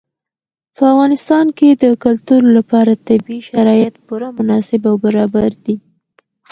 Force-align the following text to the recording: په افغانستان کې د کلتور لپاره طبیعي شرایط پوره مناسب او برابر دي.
په 0.75 0.83
افغانستان 0.91 1.45
کې 1.57 1.69
د 1.83 1.85
کلتور 2.03 2.41
لپاره 2.57 2.91
طبیعي 3.07 3.39
شرایط 3.49 3.93
پوره 4.07 4.29
مناسب 4.37 4.81
او 4.89 4.95
برابر 5.05 5.51
دي. 5.65 5.75